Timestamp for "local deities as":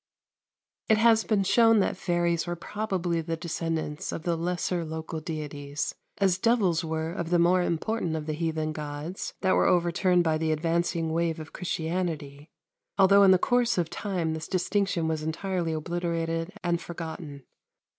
4.83-6.39